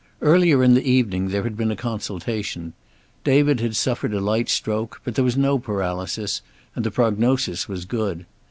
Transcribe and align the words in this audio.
Earlier 0.21 0.63
in 0.63 0.73
the 0.73 0.81
evening 0.83 1.27
there 1.27 1.43
had 1.43 1.55
been 1.55 1.69
a 1.69 1.75
consultation; 1.75 2.73
David 3.23 3.59
had 3.59 3.75
suffered 3.75 4.15
a 4.15 4.19
light 4.19 4.49
stroke, 4.49 4.99
but 5.03 5.13
there 5.13 5.23
was 5.23 5.37
no 5.37 5.59
paralysis, 5.59 6.41
and 6.75 6.83
the 6.83 6.89
prognosis 6.89 7.69
was 7.69 7.85
good. 7.85 8.25